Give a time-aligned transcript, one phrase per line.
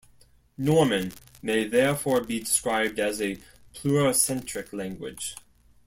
[0.57, 1.11] Norman
[1.43, 3.37] may therefore be described as a
[3.75, 5.35] pluricentric language.